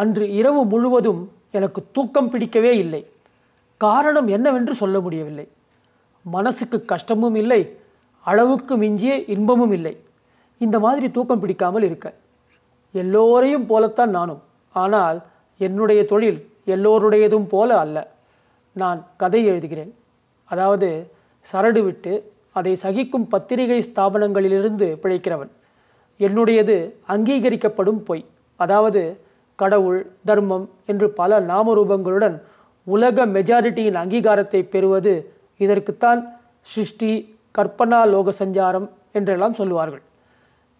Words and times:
அன்று 0.00 0.24
இரவு 0.32 0.64
முழுவதும் 0.64 1.22
எனக்கு 1.50 1.80
தூக்கம் 1.92 2.28
பிடிக்கவே 2.30 2.72
இல்லை. 2.76 3.00
காரணம் 3.76 4.28
என்னவென்று 4.36 4.74
சொல்ல 4.74 4.96
முடியவில்லை. 5.00 5.46
மனசுக்கு 6.24 6.78
கஷ்டமும் 6.84 7.34
இல்லை 7.34 7.60
அளவுக்கு 8.26 8.76
மிஞ்சிய 8.76 9.14
இன்பமும் 9.34 9.72
இல்லை. 9.72 9.94
இந்த 10.60 10.76
மாதிரி 10.78 11.10
தூக்கம் 11.10 11.40
பிடிக்காமல் 11.40 11.82
இருக்க. 11.82 12.08
எல்லோரையும் 12.94 13.66
போலத்தான் 13.66 14.10
நானும். 14.10 14.42
ஆனால் 14.74 15.18
என்னுடைய 15.58 16.00
தொழில் 16.04 16.40
எல்லோருடையதும் 16.66 17.48
போல 17.48 17.78
அல்ல. 17.78 17.96
நான் 18.72 19.06
கதை 19.16 19.40
எழுதுகிறேன். 19.50 19.92
அதாவது 20.44 20.88
சரடு 21.52 21.80
விட்டு 21.84 22.12
அதை 22.52 22.74
சகிக்கும் 22.74 23.28
பத்திரிகை 23.28 23.80
ஸ்தாபனங்களிலிருந்து 23.88 24.86
பிழைக்கிறவன். 25.02 25.52
என்னுடையது 26.18 26.76
அங்கீகரிக்கப்படும் 27.08 28.02
பொய். 28.04 28.24
அதாவது 28.56 29.02
கடவுள் 29.58 30.00
தர்மம் 30.24 30.66
என்று 30.86 31.06
பல 31.10 31.40
நாமரூபங்களுடன் 31.40 32.36
உலக 32.84 33.26
மெஜாரிட்டியின் 33.26 34.00
அங்கீகாரத்தை 34.02 34.60
பெறுவது 34.62 35.12
இதற்குத்தான் 35.58 36.20
சிருஷ்டி 36.60 37.12
கற்பனா 37.58 38.00
லோக 38.08 38.32
சஞ்சாரம் 38.38 38.86
என்றெல்லாம் 39.12 39.52
சொல்லுவார்கள். 39.52 40.02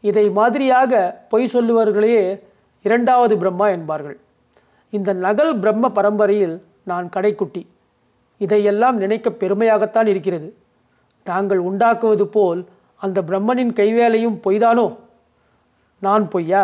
இதை 0.00 0.30
மாதிரியாக 0.30 0.92
பொய் 1.28 1.52
சொல்லுவர்களையே 1.52 2.22
இரண்டாவது 2.82 3.34
பிரம்மா 3.38 3.68
என்பார்கள். 3.68 4.16
இந்த 4.92 5.12
நகல் 5.12 5.58
பிரம்ம 5.58 5.90
பரம்பரையில் 5.90 6.56
நான் 6.84 7.08
கடைக்குட்டி. 7.16 7.62
இதையெல்லாம் 8.38 8.96
நினைக்க 8.96 9.30
பெருமையாகத்தான் 9.30 10.06
இருக்கிறது. 10.06 10.48
தாங்கள் 11.22 11.58
உண்டாக்குவது 11.58 12.26
போல் 12.26 12.60
அந்த 12.96 13.18
பிரம்மனின் 13.22 13.72
கைவேலையும் 13.72 14.38
பொய்தானோ? 14.44 14.86
நான் 16.02 16.28
பொய்யா? 16.28 16.62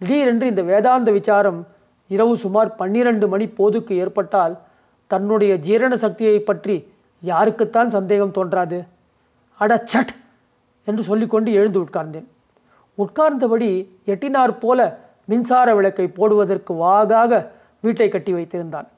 திடீரென்று 0.00 0.46
இந்த 0.46 0.62
வேதாந்த 0.62 1.10
விசாரம் 1.10 1.60
இரவு 2.10 2.36
சுமார் 2.36 2.74
பன்னிரண்டு 2.74 3.28
மணி 3.28 3.46
போதுக்கு 3.48 3.96
ஏற்பட்டால் 3.96 4.54
தன்னுடைய 5.10 5.56
ஜீரண 5.56 5.96
சக்தியை 5.96 6.38
பற்றி 6.40 6.76
யாருக்குத்தான் 7.22 7.86
சந்தேகம் 7.86 8.30
தோன்றாது. 8.30 8.78
அட 9.60 9.82
சட்! 9.84 10.12
என்று 10.86 11.02
சொல்லிக்கொண்டு 11.02 11.52
எழுந்து 11.52 11.78
உட்கார்ந்தேன். 11.82 12.26
உட்கார்ந்தபடி 12.98 13.68
எட்டினார் 14.06 14.58
போல 14.58 14.80
மின்சார 15.28 15.74
விளக்கை 15.74 16.08
போடுவதற்கு 16.08 16.74
வாகாக 16.74 17.32
வீட்டை 17.80 18.08
கட்டி 18.08 18.32
வைத்திருந்தான். 18.32 18.88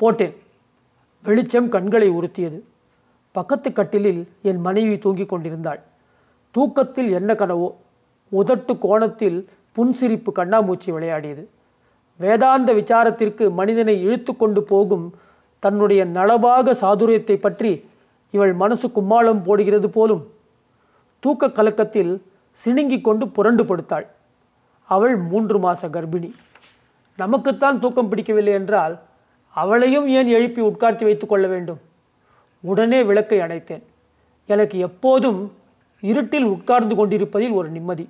போட்டேன். 0.00 0.34
வெளிச்சம் 1.24 1.68
கண்களை 1.68 2.08
உறுத்தியது. 2.10 2.58
பக்கத்து 3.34 3.72
கட்டிலில் 3.72 4.28
என் 4.42 4.60
மனைவி 4.60 4.98
தூங்கிக் 4.98 5.28
கொண்டிருந்தாள். 5.28 5.80
தூக்கத்தில் 6.54 7.10
என்ன 7.10 7.34
கனவோ 7.34 7.68
உதட்டு 8.32 8.78
கோணத்தில் 8.78 9.38
புன்சிரிப்பு 9.76 10.30
கண்ணாமூச்சி 10.34 10.88
விளையாடியது. 10.92 11.44
வேதாந்த 12.20 12.70
விசாரத்திற்கு 12.72 13.44
மனிதனை 13.50 13.94
இழுத்து 14.02 14.32
கொண்டு 14.36 14.62
போகும் 14.62 15.06
தன்னுடைய 15.62 16.02
நலபாக 16.06 16.74
சாதுரியத்தை 16.80 17.36
பற்றி 17.40 17.72
இவள் 18.34 18.52
மனசு 18.52 18.86
கும்மாளம் 18.88 19.42
போடுகிறது 19.42 19.88
போலும் 19.90 20.22
தூக்க 21.22 21.48
கலக்கத்தில் 21.48 22.12
சிணுங்கி 22.56 22.98
கொண்டு 23.00 23.24
புரண்டு 23.28 23.64
படுத்தாள். 23.64 24.06
அவள் 24.88 25.16
மூன்று 25.30 25.58
மாத 25.58 25.88
கர்ப்பிணி. 25.88 26.30
நமக்குத்தான் 27.18 27.78
தூக்கம் 27.78 28.10
பிடிக்கவில்லை 28.10 28.52
என்றால் 28.52 28.94
அவளையும் 29.54 30.06
ஏன் 30.08 30.28
எழுப்பி 30.28 30.60
உட்கார்த்தி 30.62 31.04
வைத்து 31.04 31.26
கொள்ள 31.26 31.46
வேண்டும்? 31.46 31.80
உடனே 32.64 33.02
விளக்கை 33.02 33.38
அணைத்தேன். 33.38 33.84
எனக்கு 34.48 34.78
எப்போதும் 34.78 35.40
இருட்டில் 36.00 36.48
உட்கார்ந்து 36.54 36.94
கொண்டிருப்பதில் 36.96 37.50
ஒரு 37.50 37.68
நிம்மதி. 37.68 38.06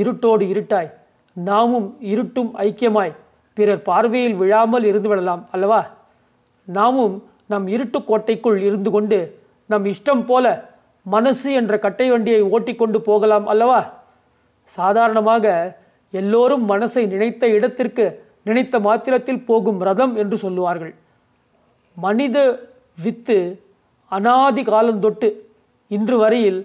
இருட்டோடு 0.00 0.44
இருட்டாய். 0.52 0.90
நாமும் 1.36 1.88
இருட்டும் 2.12 2.50
ஐக்கியமாய். 2.66 3.14
பிறர் 3.56 3.82
பார்வையில் 3.82 4.36
விழாமல் 4.40 4.86
இருந்து 4.90 5.08
விடலாம் 5.08 5.42
அல்லவா? 5.50 5.80
நாமும் 6.68 7.14
நம் 7.52 7.66
இருட்டு 7.74 7.98
கோட்டைக்குள் 8.04 8.58
இருந்து 8.68 8.90
கொண்டு 8.90 9.18
நம் 9.70 9.86
இஷ்டம் 9.92 10.24
போல 10.26 10.46
மனசு 11.06 11.48
என்ற 11.52 11.74
கட்டை 11.78 12.06
வண்டியை 12.10 12.40
ஓட்டிக்கொண்டு 12.54 12.98
போகலாம் 13.00 13.46
அல்லவா? 13.46 13.80
சாதாரணமாக 14.68 15.46
எல்லோரும் 16.14 16.64
மனசை 16.68 17.02
நினைத்த 17.06 17.48
இடத்திற்கு 17.56 18.04
நினைத்த 18.48 18.76
மாத்திரத்தில் 18.86 19.44
போகும் 19.48 19.80
ரதம் 19.88 20.14
என்று 20.16 20.36
சொல்லுவார்கள். 20.38 20.94
மனித 21.96 22.36
வித்து 23.04 23.38
அனாதி 24.12 24.62
காலந்தொட்டு 24.62 25.28
இன்று 25.90 26.16
வரையில் 26.18 26.60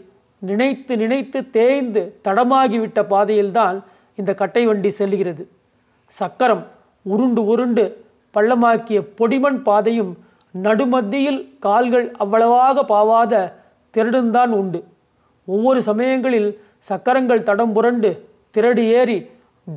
நினைத்து 0.50 0.98
நினைத்து 0.98 1.50
தேய்ந்து 1.50 2.02
தடமாகிவிட்ட 2.24 3.00
பாதையில்தான் 3.10 3.78
இந்த 4.16 4.32
கட்டை 4.34 4.66
வண்டி 4.66 4.90
செல்கிறது. 4.90 5.44
சக்கரம் 6.08 6.64
உருண்டு 7.04 7.42
உருண்டு 7.46 7.84
பள்ளமாக்கிய 8.34 9.00
பொடிமண் 9.18 9.60
பாதையும் 9.68 10.12
நடுமத்தியில் 10.64 11.40
கால்கள் 11.60 12.12
அவ்வளவாக 12.12 12.84
பாவாத 12.84 13.34
திருடுந்தான் 13.94 14.52
உண்டு. 14.60 14.80
ஒவ்வொரு 15.46 15.80
சமயங்களில் 15.82 16.50
சக்கரங்கள் 16.90 17.44
தடம் 17.44 17.74
புரண்டு 17.74 18.12
திரடு 18.56 18.84
ஏறி 19.00 19.18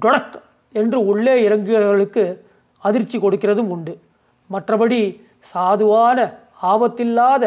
டொடக் 0.01 0.37
என்று 0.73 0.99
உள்ளே 1.07 1.49
இறங்குகிறவர்களுக்கு 1.49 2.25
அதிர்ச்சி 2.79 3.19
கொடுக்கிறதும் 3.19 3.73
உண்டு. 3.77 3.95
மற்றபடி 4.51 5.01
சாதுவான 5.53 6.19
ஆபத்தில்லாத 6.63 7.45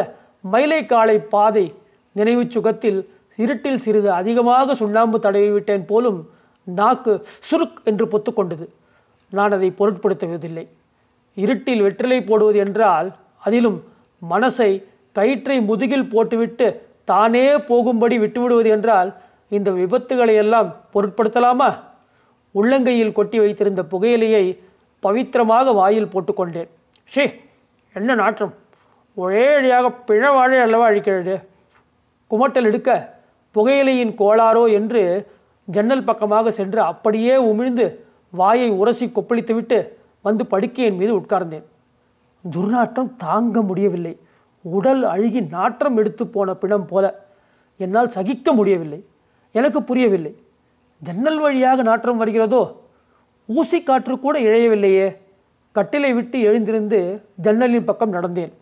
மயிலைக்காலை 0.52 1.16
பாதை 1.34 1.64
நினைவு 2.12 2.44
சுகத்தில் 2.48 3.10
இருட்டில் 3.36 3.76
சிறிது 3.76 4.12
அதிகமாக 4.12 4.74
சுண்ணாம்பு 4.74 5.20
தடவி 5.20 5.50
விட்டேன் 5.50 5.84
போலும் 5.84 6.30
நாக்கு 6.64 7.26
சுருக் 7.50 7.78
என்று 7.84 8.06
பொத்துக்கொண்டது. 8.06 8.66
நான் 9.30 9.52
அதை 9.52 9.74
பொருட்படுத்துவதில்லை. 9.78 10.66
இருட்டில் 11.34 11.82
வெற்றிலை 11.82 12.22
போடுவது 12.22 12.58
என்றால் 12.58 13.12
அதிலும் 13.38 13.84
மனசை 14.30 14.84
கயிற்றை 15.12 15.60
முதுகில் 15.60 16.08
போட்டுவிட்டு 16.08 16.88
தானே 17.04 17.58
போகும்படி 17.58 18.18
விட்டுவிடுவது 18.18 18.68
என்றால் 18.68 19.14
இந்த 19.48 19.70
விபத்துகளை 19.70 20.34
எல்லாம் 20.34 20.76
பொருட்படுத்தலாமா? 20.94 21.80
உள்ளங்கையில் 22.54 23.12
கொட்டி 23.12 23.38
வைத்திருந்த 23.38 23.82
புகையிலையை 23.82 24.58
பவித்திரமாக 25.02 25.74
வாயில் 25.74 26.12
போட்டுக்கொண்டேன். 26.12 26.68
ஷே 27.14 27.24
என்ன 27.92 28.14
நாற்றம். 28.14 28.54
ஒரே 29.14 29.54
அடியாக 29.54 29.88
பிழவாழை 30.06 30.58
அல்லவா 30.60 30.88
அழிக்கிறது? 30.88 31.48
குமட்டல் 32.30 32.62
எடுக்க 32.62 33.18
புகையிலையின் 33.54 34.14
கோளாறோ 34.14 34.72
என்று 34.72 35.32
ஜன்னல் 35.64 36.04
பக்கமாக 36.04 36.50
சென்று 36.50 36.80
அப்படியே 36.80 37.36
உமிழ்ந்து 37.36 37.96
வாயை 38.30 38.70
உரசி 38.70 39.06
கொப்பளித்துவிட்டு 39.06 39.88
வந்து 40.22 40.46
படுக்கையின் 40.46 40.96
மீது 40.96 41.18
உட்கார்ந்தேன். 41.18 41.64
துர்நாற்றம் 42.50 43.16
தாங்க 43.16 43.62
முடியவில்லை. 43.62 44.18
உடல் 44.62 45.02
அழுகி 45.04 45.40
நாற்றம் 45.40 45.96
எடுத்து 45.96 46.26
போன 46.26 46.54
பிணம் 46.54 46.86
போல 46.86 47.26
என்னால் 47.76 48.08
சகிக்க 48.08 48.52
முடியவில்லை. 48.52 49.04
எனக்கு 49.52 49.82
புரியவில்லை. 49.82 50.36
ஜன்னல் 50.98 51.38
வழியாக 51.38 51.82
நாற்றம் 51.82 52.16
வருகிறதோ? 52.16 52.80
ஊசி 53.46 53.82
காற்று 53.82 54.20
கூட 54.20 54.38
இழையவில்லையே. 54.38 55.16
கட்டிலை 55.74 56.14
விட்டு 56.14 56.40
எழுந்திருந்து 56.40 57.22
ஜன்னலின் 57.36 57.84
பக்கம் 57.84 58.12
நடந்தேன். 58.12 58.52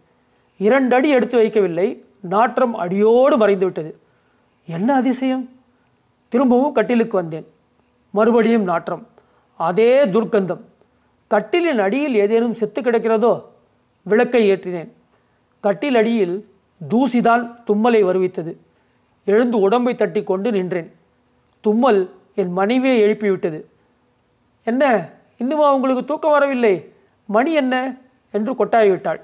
இரண்டு 0.56 0.96
அடி 0.96 1.08
எடுத்து 1.08 1.38
வைக்கவில்லை. 1.38 2.04
நாற்றம் 2.20 2.75
அடியோடு 2.75 3.37
மறைந்து 3.37 3.65
விட்டது. 3.65 3.99
என்ன 4.67 4.94
அதிசயம்? 4.94 5.49
திரும்பவும் 6.29 6.73
கட்டிலுக்கு 6.73 7.17
வந்தேன். 7.17 7.47
மறுபடியும் 8.11 8.62
நாற்றம். 8.62 9.06
அதே 9.56 10.05
துர்க்கந்தம். 10.05 10.61
கட்டிலின் 11.31 11.79
அடியில் 11.79 12.15
ஏதேனும் 12.15 12.55
செத்து 12.55 12.81
கிடக்கிறதோ? 12.81 13.44
விளக்கை 14.03 14.50
ஏற்றினேன். 14.50 14.91
கட்டில் 15.61 15.94
அடியில் 15.94 16.49
தூசிதான் 16.91 17.56
தும்மலை 17.67 18.05
வருவித்தது. 18.05 18.56
எழுந்து 19.25 19.61
உடம்பை 19.61 19.94
தட்டி 19.94 20.23
கொண்டு 20.23 20.53
நின்றேன். 20.53 20.93
தும்மல் 21.61 22.15
என் 22.35 22.53
மனைவியை 22.53 23.03
எழுப்பிவிட்டது. 23.03 23.65
என்ன? 24.65 25.09
இன்னுமா 25.37 25.75
உங்களுக்கு 25.75 26.05
தூக்கம் 26.05 26.31
வரவில்லை? 26.31 26.93
மணி 27.26 27.53
என்ன? 27.53 27.97
என்று 28.32 28.65
கொட்டாய்விட்டாள். 28.65 29.20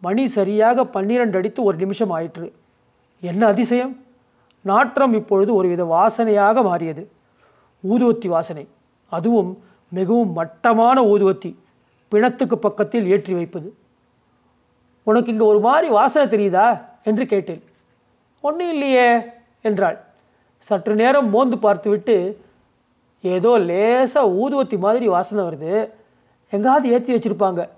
மணி 0.00 0.28
சரியாக 0.28 0.84
பன்னிரண்டு 0.84 1.38
அடித்து 1.38 1.62
ஒரு 1.62 1.76
நிமிஷம் 1.76 2.10
ஆயிற்று. 2.10 2.52
என்ன 3.20 3.46
அதிசயம்? 3.46 4.04
நாற்றம் 4.62 5.12
இப்பொழுது 5.12 5.54
ஒருவித 5.54 5.84
வாசனையாக 5.84 6.62
மாறியது. 6.62 7.10
ஊதுவத்தி 7.88 8.28
வாசனை. 8.28 8.68
அதுவும் 9.08 9.62
மிகவும் 9.88 10.32
மட்டமான 10.32 11.02
ஊதுவத்தி 11.02 11.56
பிணத்துக்கு 12.12 12.56
பக்கத்தில் 12.56 13.06
ஏற்றி 13.06 13.34
வைப்பது. 13.34 13.74
உனக்கு 15.02 15.30
இங்கே 15.30 15.44
ஒரு 15.44 15.60
மாதிரி 15.60 15.88
வாசனை 15.88 16.26
தெரியுதா? 16.28 16.88
என்று 17.04 17.26
கேட்டேன். 17.26 17.62
ஒன்றும் 18.40 18.70
இல்லையே 18.70 19.08
என்றாள். 19.62 19.98
சற்று 20.58 20.94
நேரம் 20.94 21.28
மோந்து 21.30 21.58
பார்த்துவிட்டு 21.58 22.40
ஏதோ 23.22 23.58
லேசாக 23.58 24.32
ஊதுவத்தி 24.42 24.78
மாதிரி 24.78 25.08
வாசனை 25.08 25.44
வருது. 25.44 25.90
எங்காவது 26.50 26.90
ஏற்றி 26.90 27.14
வச்சிருப்பாங்க. 27.14 27.68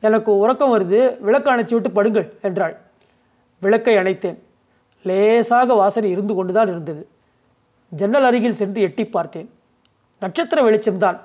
எனக்கு 0.00 0.36
உறக்கம் 0.36 0.72
வருது 0.72 1.20
விளக்கு 1.20 1.50
அணைச்சி 1.50 1.72
விட்டு 1.72 1.90
படுங்கள் 1.90 2.38
என்றாள். 2.42 2.76
விளக்கை 3.60 3.96
அணைத்தேன். 3.96 4.38
லேசாக 5.02 5.74
வாசனை 5.74 6.10
இருந்து 6.10 6.34
கொண்டுதான் 6.34 6.66
இருந்தது. 6.66 7.08
ஜன்னல் 7.88 8.24
அருகில் 8.24 8.52
சென்று 8.52 8.80
எட்டி 8.80 9.06
பார்த்தேன். 9.06 9.50
நட்சத்திர 10.20 10.70
வெளிச்சம்தான் 10.70 11.18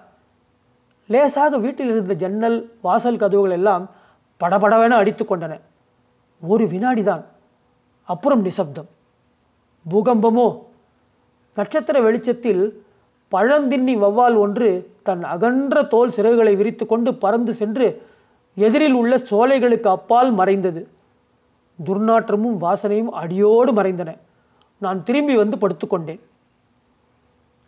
லேசாக 1.08 1.58
வீட்டில் 1.58 1.90
இருந்த 1.90 2.14
ஜன்னல் 2.14 2.72
வாசல் 2.82 3.16
கதவுகள் 3.16 3.52
எல்லாம் 3.52 3.90
படபடவென 4.44 4.90
அடித்து 4.90 5.26
கொண்டன. 5.26 5.60
ஒரு 6.42 6.66
வினாடிதான் 6.66 7.24
அப்புறம் 8.04 8.42
நிசப்தம். 8.42 8.88
பூகம்பமோ? 9.92 10.64
நட்சத்திர 11.56 12.02
வெளிச்சத்தில் 12.02 12.86
பழந்தின்னி 13.32 13.98
வௌவால் 13.98 14.38
ஒன்று 14.38 14.96
தன் 15.04 15.24
அகன்ற 15.24 15.84
தோல் 15.84 16.10
சிறகுகளை 16.10 16.56
விரித்து 16.56 16.86
கொண்டு 16.86 17.16
பறந்து 17.16 17.54
சென்று 17.54 18.06
எதிரில் 18.56 18.94
உள்ள 18.94 19.18
சோலைகளுக்கு 19.18 19.88
அப்பால் 19.88 20.32
மறைந்தது. 20.32 20.88
துர்நாற்றமும் 21.86 22.58
வாசனையும் 22.66 23.12
அடியோடு 23.22 23.72
மறைந்தன. 23.74 24.18
நான் 24.78 25.04
திரும்பி 25.04 25.36
வந்து 25.36 25.58
படுத்துக்கொண்டேன். 25.58 26.20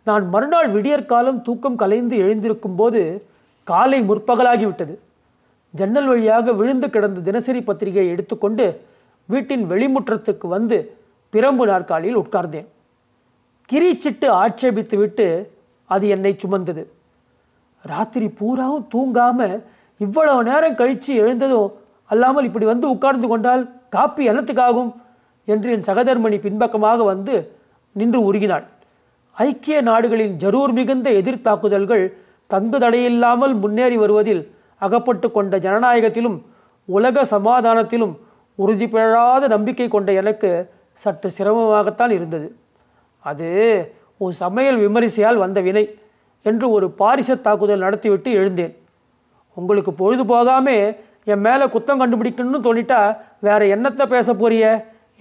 நான் 0.04 0.28
மறுநாள் 0.28 0.68
விடியற்காலம் 0.72 1.40
தூக்கம் 1.40 1.76
கலைந்து 1.76 2.16
எழுந்திருக்கும் 2.16 2.76
போது 2.76 3.26
காலை 3.64 4.00
முற்பகலாகிவிட்டது. 4.00 4.94
ஜன்னல் 5.70 6.06
வழியாக 6.06 6.52
விழுந்து 6.52 6.90
கிடந்த 6.90 7.20
தினசரி 7.20 7.62
பத்திரிகையை 7.62 8.12
எடுத்துக்கொண்டு 8.12 8.66
வீட்டின் 9.26 9.70
வெளிமுற்றத்துக்கு 9.70 10.46
வந்து 10.46 10.98
பிரம்பு 11.32 11.64
நாற்காலியில் 11.66 12.18
உட்கார்ந்தேன். 12.18 12.68
கிரீச்சிட்டு 13.72 14.28
ஆட்சேபித்துவிட்டு 14.42 15.26
அது 15.84 16.08
என்னை 16.08 16.36
சுமந்தது. 16.38 16.90
ராத்திரி 17.82 18.28
பூராவும் 18.28 18.88
தூங்காமல் 18.94 19.62
இவ்வளவு 20.00 20.40
நேரம் 20.42 20.74
கழித்து 20.74 21.12
எழுந்ததும் 21.14 21.72
அல்லாமல் 22.10 22.44
இப்படி 22.44 22.66
வந்து 22.66 22.86
உட்கார்ந்து 22.90 23.28
கொண்டால் 23.28 23.62
காப்பி 23.88 24.22
என்னத்துக்காகும்? 24.30 24.90
என்று 25.48 25.70
என் 25.70 25.86
சகதர்மணி 25.86 26.38
பின்பக்கமாக 26.40 27.02
வந்து 27.04 27.34
நின்று 27.92 28.20
உருகினாள். 28.28 28.64
ஐக்கிய 29.36 29.82
நாடுகளின் 29.82 30.34
ஜரூர் 30.36 30.72
மிகுந்த 30.72 31.10
எதிர்த்தாக்குதல்கள் 31.10 32.04
தங்கு 32.46 32.78
தடையில்லாமல் 32.78 33.54
முன்னேறி 33.54 33.96
வருவதில் 33.96 34.42
அகப்பட்டு 34.78 35.30
கொண்ட 35.30 35.56
ஜனநாயகத்திலும் 35.58 36.38
உலக 36.88 37.24
சமாதானத்திலும் 37.24 38.14
உறுதி 38.58 38.88
பெறாத 38.88 39.48
நம்பிக்கை 39.48 39.88
கொண்ட 39.88 40.12
எனக்கு 40.12 40.50
சற்று 40.92 41.30
சிரமமாகத்தான் 41.38 42.10
இருந்தது. 42.10 42.48
அது 43.24 43.48
ஒரு 44.18 44.34
சமையல் 44.34 44.78
விமரிசையால் 44.78 45.36
வந்த 45.36 45.60
வினை 45.60 45.84
என்று 46.44 46.66
ஒரு 46.70 46.86
பாரிச 46.90 47.36
தாக்குதல் 47.36 47.78
நடத்திவிட்டு 47.78 48.30
எழுந்தேன். 48.32 48.74
உங்களுக்கு 49.60 49.92
பொழுது 50.00 50.24
போகாமே 50.32 50.78
என் 51.32 51.44
மேலே 51.46 51.64
குத்தம் 51.74 52.00
கண்டுபிடிக்கணும்னு 52.00 52.60
தோணிட்டா 52.66 52.98
வேற 53.46 53.60
என்னத்தை 53.74 54.04
பேச 54.14 54.34
போறிய? 54.34 54.64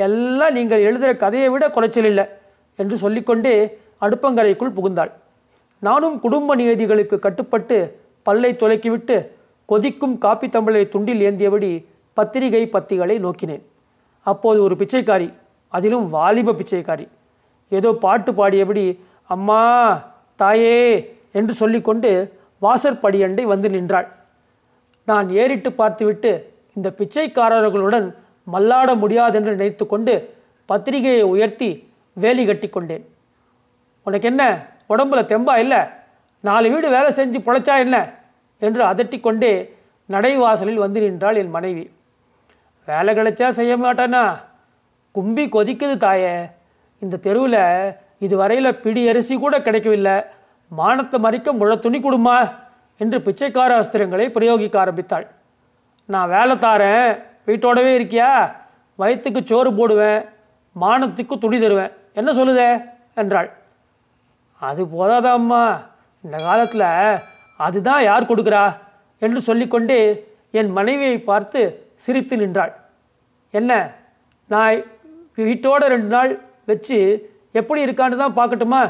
எல்லாம் 0.06 0.56
நீங்கள் 0.58 0.86
எழுதுகிற 0.88 1.12
கதையை 1.24 1.50
விட 1.54 1.66
குறைச்சல் 1.76 2.10
இல்லை 2.10 2.26
என்று 2.80 2.96
சொல்லிக்கொண்டே 3.04 3.56
அடுப்பங்கரைக்குள் 4.06 4.76
புகுந்தாள். 4.78 5.12
நானும் 5.84 6.18
குடும்ப 6.26 6.56
நியதிகளுக்கு 6.56 7.18
கட்டுப்பட்டு 7.26 7.78
பல்லை 8.26 8.52
துலக்கிவிட்டு 8.62 9.18
கொதிக்கும் 9.70 10.16
காப்பி 10.24 10.48
தம்பளை 10.56 10.84
துண்டில் 10.94 11.24
ஏந்தியபடி 11.28 11.72
பத்திரிகை 12.18 12.64
பத்திகளை 12.76 13.16
நோக்கினேன். 13.26 13.64
அப்போது 14.26 14.60
ஒரு 14.66 14.76
பிச்சைக்காரி 14.82 15.30
அதிலும் 15.74 16.06
வாலிப 16.16 16.56
பிச்சைக்காரி 16.60 17.06
ஏதோ 17.72 17.90
பாட்டு 18.04 18.32
பாடியபடி 18.32 18.86
அம்மா 19.36 19.62
தாயே 20.42 20.78
என்று 21.40 21.54
சொல்லிக்கொண்டு 21.62 22.12
வாசற்படியண்டை 22.62 23.44
வந்து 23.54 23.70
நின்றாள். 23.70 24.08
நான் 25.06 25.30
ஏறிட்டு 25.30 25.72
பார்த்துவிட்டு 25.72 26.54
இந்த 26.74 26.90
பிச்சைக்காரர்களுடன் 26.90 28.16
மல்லாட 28.54 28.96
முடியாதென்று 28.96 29.52
நினைத்து 29.56 29.86
கொண்டு 29.86 30.36
பத்திரிகையை 30.66 31.22
உயர்த்தி 31.22 31.94
வேலி 32.14 32.46
கட்டி 32.46 32.70
கொண்டேன் 32.70 33.06
உனக்கு 34.04 34.28
என்ன 34.28 34.68
உடம்புல 34.90 35.22
தெம்பா 35.32 35.58
இல்லை? 35.58 35.78
நாலு 36.40 36.70
வீடு 36.70 36.90
வேலை 36.90 37.12
செஞ்சு 37.12 37.40
பொழைச்சா 37.40 37.78
என்ன? 37.78 38.14
என்று 38.60 38.84
அதட்டிக்கொண்டே 38.86 39.70
நடைவாசலில் 40.10 40.84
வந்து 40.86 41.02
நின்றாள் 41.02 41.36
என் 41.36 41.50
மனைவி. 41.50 41.90
வேலை 42.86 43.18
கிடைச்சா 43.18 43.50
செய்ய 43.50 43.78
மாட்டானா? 43.78 44.24
கும்பி 45.12 45.46
கொதிக்குது 45.46 45.98
தாயே. 45.98 46.36
இந்த 47.00 47.18
தெருவில் 47.18 47.96
இதுவரையில் 48.20 48.76
பிடி 48.76 49.08
அரிசி 49.08 49.38
கூட 49.38 49.62
கிடைக்கவில்லை. 49.62 50.22
மானத்தை 50.78 51.20
மறிக்க 51.20 51.52
முழ 51.52 51.76
துணி 51.76 52.00
கொடுமா? 52.00 52.38
என்று 52.98 53.20
பிச்சைக்கார 53.20 53.80
அஸ்திரங்களை 53.80 54.26
பிரயோகிக்க 54.30 54.78
ஆரம்பித்தாள். 54.78 55.28
நான் 56.06 56.30
வேலை 56.30 56.56
தாரேன். 56.56 57.22
வீட்டோடவே 57.48 57.92
இருக்கியா? 58.00 58.52
வயிற்றுக்கு 58.96 59.42
சோறு 59.46 59.74
போடுவேன். 59.74 60.22
மானத்துக்கு 60.82 61.38
துணி 61.38 61.60
தருவேன். 61.60 61.92
என்ன 62.14 62.34
சொல்லுதே? 62.34 62.84
என்றாள். 63.16 63.50
அது 64.60 64.86
போதாதா 64.86 65.32
அம்மா? 65.32 65.82
இந்த 66.22 66.38
காலத்தில் 66.44 67.20
அதுதான் 67.58 68.04
யார் 68.04 68.30
கொடுக்குறா? 68.30 68.78
என்று 69.20 69.42
சொல்லிக்கொண்டே 69.42 70.00
என் 70.52 70.72
மனைவியை 70.72 71.20
பார்த்து 71.20 71.92
சிரித்து 71.96 72.38
நின்றாள். 72.38 72.74
என்ன? 73.52 73.92
நான் 74.48 74.76
வீட்டோட 75.38 75.84
ரெண்டு 75.94 76.08
நாள் 76.08 76.40
வச்சு 76.66 76.98
எப்படி 77.52 77.86
இருக்கான்னு 77.86 78.16
தான் 78.16 78.38
பார்க்கட்டுமா? 78.40 78.82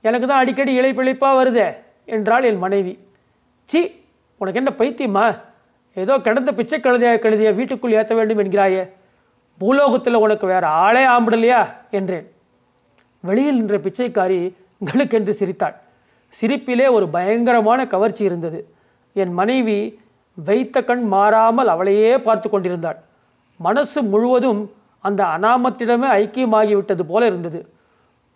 எனக்கு 0.00 0.26
தான் 0.26 0.38
அடிக்கடி 0.38 0.80
இழைப்பிழைப்பாக 0.80 1.38
வருதே 1.40 1.76
என்றாள் 2.04 2.42
என் 2.42 2.58
மனைவி. 2.58 2.98
சி 3.64 4.04
உனக்கு 4.38 4.60
என்ன 4.64 4.72
பைத்தியமா? 4.78 5.38
ஏதோ 5.94 6.18
கிடந்த 6.18 6.52
பிச்சை 6.52 6.80
கழுதிய 6.80 7.18
கழுதிய 7.18 7.54
வீட்டுக்குள் 7.54 7.92
ஏற்ற 7.92 8.14
வேண்டும் 8.14 8.38
என்கிறாயே. 8.38 8.90
பூலோகத்தில் 9.58 10.14
உனக்கு 10.14 10.46
வேற 10.46 10.68
ஆளே 10.68 11.06
ஆம்பிடலையா? 11.06 11.72
என்றேன். 11.90 12.32
வெளியில் 13.20 13.54
நின்ற 13.54 13.78
பிச்சைக்காரி 13.78 14.54
கழுக்கென்று 14.84 15.30
சிரித்தாள். 15.30 15.74
சிரிப்பிலே 16.40 16.90
ஒரு 16.90 17.08
பயங்கரமான 17.08 17.86
கவர்ச்சி 17.86 18.24
இருந்தது. 18.24 18.74
என் 19.12 19.32
மனைவி 19.32 20.00
வைத்த 20.34 20.82
கண் 20.82 21.04
மாறாமல் 21.04 21.68
அவளையே 21.68 22.18
பார்த்து 22.18 22.50
கொண்டிருந்தாள். 22.50 22.96
மனசு 23.58 24.02
முழுவதும் 24.02 24.72
அந்த 24.98 25.24
அனாமத்திடமே 25.24 26.08
ஐக்கியமாகிவிட்டது 26.20 27.02
போல 27.02 27.26
இருந்தது. 27.26 27.74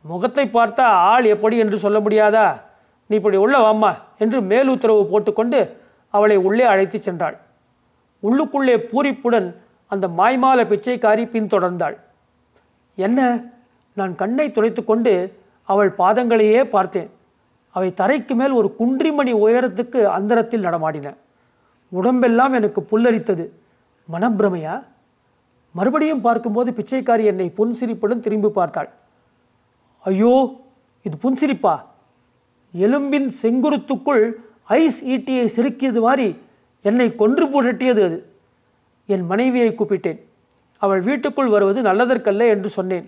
முகத்தை 0.02 0.44
பார்த்தா 0.46 0.80
ஆள் 0.80 1.24
எப்படி 1.24 1.58
என்று 1.58 1.78
சொல்ல 1.78 2.00
முடியாதா? 2.00 2.60
நீ 3.06 3.16
இப்படி 3.16 3.36
உள்ள 3.36 3.58
வாம்மா 3.58 3.98
என்று 4.18 4.40
மேலுத்தரவு 4.40 5.04
போட்டுக்கொண்டு 5.04 5.80
அவளை 6.08 6.36
உள்ளே 6.36 6.64
அழைத்துச் 6.64 7.08
சென்றாள். 7.08 7.36
உள்ளுக்குள்ளே 8.22 8.76
பூரிப்புடன் 8.76 9.54
அந்த 9.86 10.08
மாய்மால 10.08 10.64
பிச்சைக்காரி 10.66 11.24
பின்தொடர்ந்தாள். 11.24 11.96
என்ன? 12.96 13.44
நான் 13.92 14.14
கண்ணை 14.14 14.50
துடைத்துக்கொண்டு 14.50 15.32
அவள் 15.62 15.94
பாதங்களையே 15.98 16.64
பார்த்தேன். 16.64 17.10
அவை 17.70 17.94
தரைக்கு 17.96 18.34
மேல் 18.34 18.50
ஒரு 18.50 18.74
குன்றிமணி 18.78 19.32
உயரத்துக்கு 19.32 20.04
அந்தரத்தில் 20.04 20.64
நடமாடின. 20.64 21.16
உடம்பெல்லாம் 21.88 22.52
எனக்கு 22.52 22.80
புல்லரித்தது. 22.80 23.48
மனப்பிரமையா? 24.12 24.84
மறுபடியும் 25.72 26.20
பார்க்கும்போது 26.20 26.72
பிச்சைக்காரி 26.72 27.24
என்னை 27.24 27.52
புன்சிரிப்புடன் 27.56 28.20
திரும்பி 28.20 28.48
பார்த்தாள். 28.48 28.88
ஐயோ! 29.98 30.60
இது 31.02 31.16
புன்சிரிப்பா? 31.22 31.80
எலும்பின் 32.84 33.28
செங்குருத்துக்குள் 33.42 34.24
ஐஸ் 34.78 35.00
ஈட்டியை 35.14 35.44
செருக்கியது 35.56 36.00
மாதிரி 36.06 36.28
என்னை 36.84 37.06
கொன்று 37.14 37.44
புரட்டியது 37.46 38.02
அது. 38.08 38.18
என் 39.06 39.24
மனைவியை 39.26 39.70
கூப்பிட்டேன். 39.74 40.18
அவள் 40.82 41.00
வீட்டுக்குள் 41.00 41.52
வருவது 41.54 41.80
நல்லதற்கல்ல 41.82 42.48
என்று 42.54 42.68
சொன்னேன். 42.68 43.06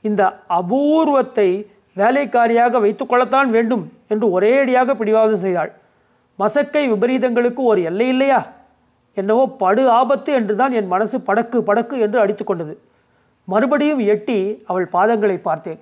இந்த 0.00 0.22
அபூர்வத்தை 0.58 1.48
வேலைக்காரியாக 1.96 2.80
வைத்துக்கொள்ளத்தான் 2.84 3.50
வேண்டும் 3.50 3.84
என்று 4.08 4.26
ஒரேடியாக 4.36 4.94
பிடிவாதம் 4.94 5.42
செய்தாள். 5.44 5.72
மசக்கை 6.38 6.82
விபரீதங்களுக்கு 6.92 7.62
ஒரு 7.72 7.82
எல்லை 7.82 8.08
இல்லையா? 8.08 8.40
என்னவோ 9.16 9.44
படு 9.62 9.82
ஆபத்து 9.98 10.30
என்றுதான் 10.32 10.72
என் 10.72 10.92
மனசு 10.94 11.16
படக்கு 11.18 11.58
படக்கு 11.68 11.96
என்று 12.06 12.18
அடித்துக்கொண்டது 12.24 12.74
மறுபடியும் 13.48 14.02
எட்டி 14.12 14.38
அவள் 14.66 14.86
பாதங்களை 14.92 15.36
பார்த்தேன். 15.42 15.80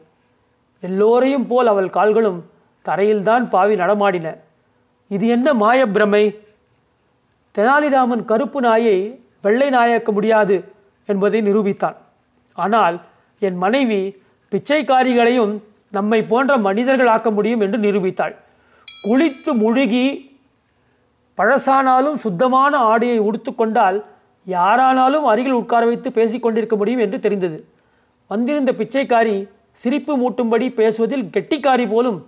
எல்லோரையும் 0.82 1.46
போல் 1.46 1.66
அவள் 1.66 1.94
கால்களும் 1.96 2.40
தரையில்தான் 2.84 3.48
பாவி 3.48 3.74
நடமாடின. 3.74 4.36
இது 5.08 5.26
என்ன 5.26 5.52
மாயப்பிரமை? 5.52 6.36
தெனாலிராமன் 7.54 8.24
கருப்பு 8.24 8.60
நாயை 8.60 9.20
வெள்ளை 9.42 9.68
நாயாக்க 9.70 10.12
முடியாது 10.12 10.64
என்பதை 11.06 11.40
நிரூபித்தான். 11.42 11.94
ஆனால் 12.52 13.00
என் 13.38 13.56
மனைவி 13.56 14.22
பிச்சைக்காரிகளையும் 14.52 15.62
நம்மை 15.90 16.22
போன்ற 16.24 16.56
மனிதர்களாக்க 16.56 17.30
முடியும் 17.30 17.60
என்று 17.60 17.78
நிரூபித்தாள். 17.78 18.34
குளித்து 19.08 19.52
முழுகி 19.52 20.32
பழசானாலும் 21.38 22.14
சுத்தமான 22.14 22.76
ஆடையை 22.76 23.20
உடுத்துக்கொண்டால் 23.20 24.04
யாரானாலும் 24.46 25.22
அருகில் 25.22 25.52
உட்கார 25.52 25.86
வைத்து 25.86 26.10
பேசிக்கொண்டிருக்க 26.10 26.76
முடியும் 26.76 27.00
என்று 27.00 27.20
தெரிந்தது. 27.20 27.68
வந்திருந்த 28.26 28.72
பிச்சைக்காரி 28.72 29.48
சிரிப்பு 29.72 30.12
மூட்டும்படி 30.16 30.74
பேசுவதில் 30.74 31.24
கெட்டிக்காரி 31.24 31.88
போலும் 31.88 32.18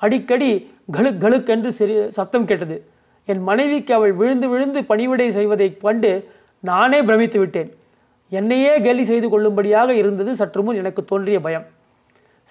அடிக்கடி 0.00 0.50
கழுக் 0.92 1.20
கழுக் 1.24 1.50
என்று 1.54 1.72
சிறு 1.72 1.96
சத்தம் 2.12 2.44
கேட்டது. 2.44 2.76
என் 3.26 3.42
மனைவிக்கு 3.42 3.94
அவள் 3.94 4.12
விழுந்து 4.12 4.48
விழுந்து 4.48 4.84
பணிவிடை 4.84 5.30
செய்வதைக் 5.30 5.80
கண்டு 5.80 6.10
நானே 6.60 7.02
பிரமித்து 7.02 7.38
விட்டேன். 7.38 7.70
என்னையே 8.28 8.80
கேலி 8.80 9.04
செய்து 9.04 9.28
கொள்ளும்படியாக 9.28 9.94
இருந்தது 9.94 10.34
சற்று 10.34 10.62
முன் 10.62 10.76
எனக்கு 10.76 11.04
தோன்றிய 11.04 11.40
பயம். 11.40 11.66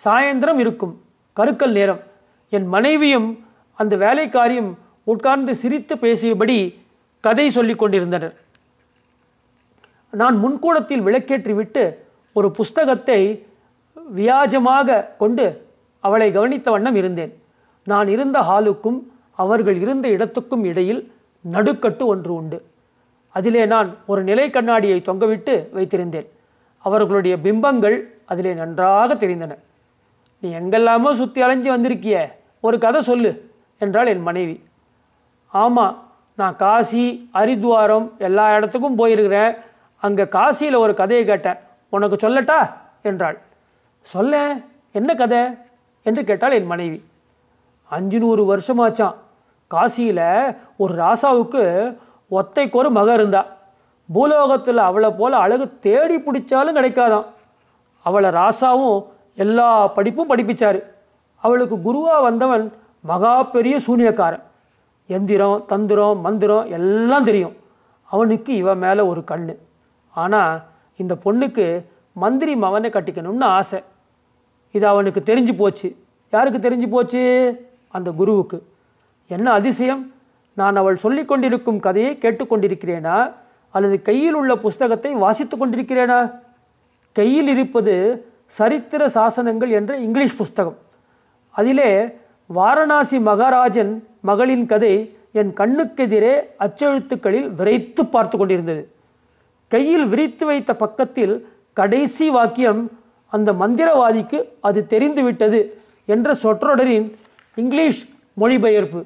சாயந்தரம் 0.06 0.60
இருக்கும். 0.60 0.94
கருக்கல் 1.40 1.72
நேரம். 1.72 2.02
என் 2.50 2.68
மனைவியும் 2.68 3.30
அந்த 3.74 3.98
வேலைக்காரியும் 3.98 4.72
உட்கார்ந்து 5.04 5.56
சிரித்து 5.56 5.96
பேசியபடி 5.96 6.76
கதை 7.20 7.50
சொல்லி 7.50 7.76
கொண்டிருந்தனர். 7.76 8.36
நான் 10.12 10.38
முன்கூடத்தில் 10.44 11.06
விளக்கேற்றிவிட்டு 11.06 11.84
ஒரு 12.34 12.52
புஸ்தகத்தை 12.52 13.46
வியாஜமாக 14.16 15.06
கொண்டு 15.18 15.46
அவளை 16.00 16.32
கவனித்த 16.32 16.72
வண்ணம் 16.72 16.96
இருந்தேன். 16.96 17.42
நான் 17.84 18.08
இருந்த 18.08 18.40
ஹாலுக்கும் 18.40 19.00
அவர்கள் 19.36 19.76
இருந்த 19.76 20.08
இடத்துக்கும் 20.08 20.64
இடையில் 20.64 21.14
நடுக்கட்டு 21.52 22.06
ஒன்று 22.06 22.34
உண்டு. 22.34 22.66
அதிலே 23.30 23.66
நான் 23.66 23.98
ஒரு 24.06 24.24
நிலை 24.24 24.50
கண்ணாடியை 24.50 25.02
தொங்கவிட்டு 25.06 25.68
வைத்திருந்தேன். 25.74 26.28
அவர்களுடைய 26.78 27.38
பிம்பங்கள் 27.40 28.16
அதிலே 28.26 28.54
நன்றாக 28.54 29.14
தெரிந்தன. 29.14 29.58
நீ 30.40 30.50
எங்கெல்லாமோ 30.52 31.14
சுற்றி 31.14 31.42
அலைஞ்சு 31.42 31.70
வந்திருக்கிய 31.70 32.40
ஒரு 32.62 32.78
கதை 32.78 33.02
சொல்லு 33.02 33.52
என்றாள் 33.80 34.08
என் 34.08 34.22
மனைவி. 34.22 34.64
ஆமாம் 35.48 36.08
நான் 36.36 36.56
காசி 36.56 37.30
ஹரித்வாரம் 37.34 38.18
எல்லா 38.18 38.56
இடத்துக்கும் 38.56 38.98
போயிருக்கிறேன். 38.98 39.56
அங்கே 39.98 40.24
காசியில் 40.24 40.78
ஒரு 40.78 40.94
கதையை 40.94 41.26
கேட்டேன். 41.26 41.58
உனக்கு 41.90 42.28
சொல்லட்டா? 42.28 42.74
என்றாள். 43.02 43.42
சொல்ல 44.02 44.56
என்ன 44.92 45.16
கதை? 45.16 45.38
என்று 46.04 46.24
கேட்டாள் 46.24 46.52
என் 46.52 46.66
மனைவி. 46.66 47.04
அஞ்சு 47.90 48.20
நூறு 48.20 48.44
வருஷமாச்சான் 48.56 49.16
காசியில் 49.72 50.58
ஒரு 50.78 50.94
ராசாவுக்கு 50.96 51.98
ஒத்தைக்கொரு 52.32 52.90
மக 52.90 53.14
இருந்தா. 53.14 53.46
பூலோகத்தில் 54.14 54.78
அவளை 54.78 55.12
போல் 55.12 55.34
அழகு 55.34 55.80
தேடி 55.80 56.16
பிடிச்சாலும் 56.16 56.76
கிடைக்காதான் 56.76 57.26
அவளை 58.04 58.30
ராசாவும் 58.30 59.06
எல்லா 59.36 59.88
படிப்பும் 59.88 60.30
படிப்பிச்சார். 60.30 60.84
அவளுக்கு 61.36 61.82
குருவாக 61.82 62.22
வந்தவன் 62.22 62.74
மகா 63.02 63.44
பெரிய 63.44 63.80
சூனியக்காரன். 63.88 64.42
எந்திரம் 65.08 65.64
தந்திரம் 65.68 66.22
மந்திரம் 66.22 66.66
எல்லாம் 66.70 67.24
தெரியும். 67.24 67.56
அவனுக்கு 68.04 68.56
இவன் 68.56 68.78
மேலே 68.78 69.02
ஒரு 69.02 69.24
கண்ணு. 69.32 69.58
ஆனால் 70.14 70.62
இந்த 70.98 71.18
பொண்ணுக்கு 71.26 71.86
மந்திரி 72.14 72.56
மகனை 72.56 72.90
கட்டிக்கணும்னு 72.90 73.44
ஆசை. 73.44 73.84
இது 74.72 74.88
அவனுக்கு 74.88 75.22
தெரிஞ்சு 75.26 75.56
போச்சு. 75.56 75.96
யாருக்கு 76.32 76.70
தெரிஞ்சு 76.70 76.90
போச்சு? 76.90 77.22
அந்த 77.88 78.12
குருவுக்கு. 78.12 78.64
என்ன 79.28 79.52
அதிசயம்? 79.52 80.14
நான் 80.54 80.76
அவள் 80.76 80.98
சொல்லி 80.98 81.26
கொண்டிருக்கும் 81.26 81.80
கதையை 81.80 82.18
கேட்டுக்கொண்டிருக்கிறேனா? 82.22 83.34
அல்லது 83.72 84.02
கையில் 84.02 84.34
உள்ள 84.34 84.56
புஸ்தகத்தை 84.56 85.14
வாசித்து 85.14 85.68
கொண்டிருக்கிறேனா? 85.68 86.40
கையில் 87.14 87.48
இருப்பது 87.48 88.26
சரித்திர 88.46 89.08
சாசனங்கள் 89.08 89.70
என்ற 89.70 89.98
இங்கிலீஷ் 89.98 90.38
புஸ்தகம். 90.38 90.78
அதிலே 91.50 92.18
வாரணாசி 92.48 93.20
மகாராஜன் 93.20 94.08
மகளின் 94.22 94.66
கதை 94.66 95.18
என் 95.32 95.54
கண்ணுக்கெதிரே 95.54 96.42
அச்செழுத்துக்களில் 96.60 97.50
விரைத்து 97.50 98.06
பார்த்து 98.06 98.38
கொண்டிருந்தது. 98.38 98.92
கையில் 99.68 100.06
விரித்து 100.06 100.46
வைத்த 100.46 100.76
பக்கத்தில் 100.76 101.48
கடைசி 101.74 102.30
வாக்கியம் 102.30 102.99
அந்த 103.30 103.54
மந்திரவாதிக்கு 103.54 104.44
அது 104.60 104.86
தெரிந்துவிட்டது 104.86 105.82
என்ற 106.06 106.34
சொற்றொடரின் 106.34 107.18
இங்கிலீஷ் 107.56 108.10
மொழிபெயர்ப்பு 108.34 109.06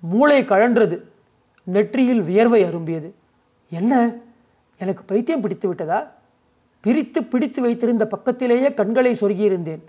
மூளை 0.00 0.42
கழன்றது 0.42 1.00
நெற்றியில் 1.64 2.22
வியர்வை 2.22 2.64
அரும்பியது. 2.64 3.10
என்ன? 3.70 4.12
எனக்கு 4.78 5.04
பைத்தியம் 5.04 5.40
பிடித்து 5.40 5.68
விட்டதா? 5.68 6.12
பிரித்து 6.80 7.24
பிடித்து 7.24 7.62
வைத்திருந்த 7.62 8.06
பக்கத்திலேயே 8.06 8.74
கண்களை 8.74 9.14
சொருகியிருந்தேன். 9.14 9.80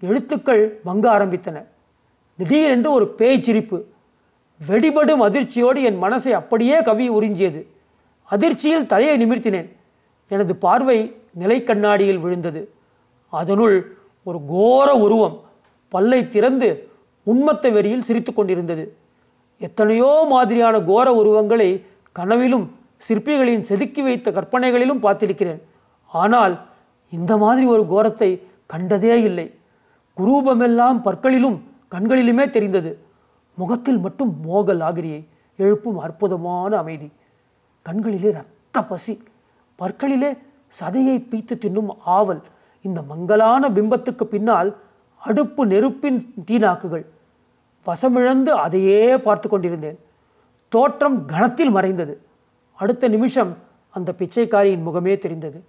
எழுத்துக்கள் 0.00 0.80
மங்க 0.84 1.06
ஆரம்பித்தன. 1.06 1.64
திடீரென்று 2.36 2.92
ஒரு 2.92 3.08
பேய் 3.08 3.42
சிரிப்பு 3.42 3.84
வெடிபடும் 4.68 5.22
அதிர்ச்சியோடு 5.22 5.82
என் 5.82 6.02
மனசை 6.02 6.30
அப்படியே 6.30 6.82
கவி 6.82 7.10
உறிஞ்சியது. 7.10 7.66
அதிர்ச்சியில் 8.24 8.86
தலையை 8.86 9.24
நிமிர்த்தினேன். 9.24 9.72
எனது 10.28 10.56
பார்வை 10.56 11.19
நிலை 11.32 11.62
கண்ணாடியில் 11.62 12.18
விழுந்தது. 12.18 12.72
அதனுள் 13.32 13.76
ஒரு 14.24 14.38
கோர 14.48 14.88
உருவம் 14.94 15.40
பல்லை 15.88 16.28
திறந்து 16.28 16.68
உண்மத்த 17.26 17.72
வெறியில் 17.72 18.06
சிரித்து 18.08 18.32
கொண்டிருந்தது. 18.32 18.96
எத்தனையோ 19.58 20.26
மாதிரியான 20.30 20.80
கோர 20.80 21.14
உருவங்களை 21.14 21.86
கனவிலும் 22.12 22.66
சிற்பிகளின் 23.08 23.60
செதுக்கி 23.60 24.02
வைத்த 24.02 24.30
கற்பனைகளிலும் 24.30 25.02
பார்த்திருக்கிறேன். 25.02 25.60
ஆனால் 26.06 26.66
இந்த 27.10 27.36
மாதிரி 27.36 27.66
ஒரு 27.66 27.84
கோரத்தை 27.86 28.30
கண்டதே 28.66 29.22
இல்லை. 29.22 29.46
குரூபமெல்லாம் 30.16 30.98
பற்களிலும் 31.02 31.58
கண்களிலுமே 31.90 32.50
தெரிந்தது. 32.50 32.90
முகத்தில் 33.56 33.98
மட்டும் 33.98 34.40
மோக 34.44 34.74
லாகிரியை 34.74 35.26
எழுப்பும் 35.56 35.98
அற்புதமான 35.98 36.76
அமைதி. 36.76 37.12
கண்களிலே 37.82 38.28
இரத்த 38.28 38.82
பசி 38.82 39.14
பற்களிலே 39.78 40.30
சதையை 40.80 41.16
பீத்து 41.30 41.54
தின்னும் 41.54 41.90
ஆவல் 42.04 42.42
இந்த 42.82 43.02
மங்கலான 43.02 43.68
பிம்பத்துக்கு 43.68 44.24
பின்னால் 44.24 44.76
அடுப்பு 45.16 45.66
நெருப்பின் 45.66 46.34
தீனாக்குகள். 46.44 47.04
வசமிழந்து 47.86 48.48
அதையே 48.48 49.18
பார்த்து 49.18 49.48
கொண்டிருந்தேன். 49.48 49.98
தோற்றம் 50.68 51.24
கணத்தில் 51.24 51.70
மறைந்தது. 51.70 52.20
அடுத்த 52.74 53.08
நிமிஷம் 53.08 53.56
அந்த 53.90 54.14
பிச்சைக்காரியின் 54.18 54.86
முகமே 54.86 55.18
தெரிந்தது. 55.18 55.64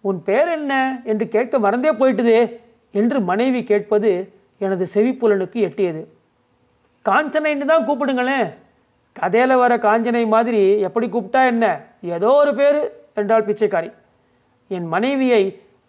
உன் 0.00 0.22
பேர் 0.22 0.48
என்ன? 0.48 1.00
என்று 1.04 1.28
கேட்க 1.28 1.58
மறந்தே 1.58 1.92
போயிட்டுதே 1.92 2.60
என்று 2.90 3.20
மனைவி 3.20 3.64
கேட்பது 3.64 4.32
எனது 4.58 4.86
செவிப்புலனுக்கு 4.94 5.58
எட்டியது. 5.68 6.06
காஞ்சனைன்னு 7.04 7.64
தான் 7.64 7.86
கூப்பிடுங்களேன் 7.86 8.54
கதையில் 9.12 9.56
வர 9.56 9.76
காஞ்சனை 9.76 10.26
மாதிரி 10.26 10.78
எப்படி 10.78 11.06
கூப்பிட்டா 11.06 11.46
என்ன? 11.46 11.84
ஏதோ 12.00 12.30
ஒரு 12.32 12.54
பேர் 12.54 13.04
என்றாள் 13.14 13.44
பிச்சைக்காரி. 13.44 13.92
என் 14.70 14.86
மனைவியை 14.86 15.42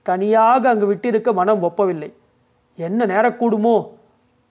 தனியாக 0.03 0.69
அங்கு 0.69 0.85
விட்டிருக்க 0.91 1.33
மனம் 1.33 1.63
ஒப்பவில்லை. 1.63 2.09
என்ன 2.75 3.05
நேரக்கூடுமோ 3.05 3.75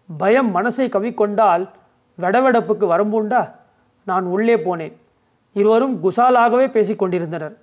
பயம் 0.08 0.50
மனசை 0.56 0.86
கவிக்கொண்டால் 0.96 1.64
வெடவெடப்புக்கு 2.18 2.86
வரம்புண்டா 2.92 3.42
நான் 4.04 4.24
உள்ளே 4.24 4.56
போனேன். 4.56 4.94
இருவரும் 5.52 5.94
குசாலாகவே 6.02 6.66
பேசிக்கொண்டிருந்தனர் 6.76 7.56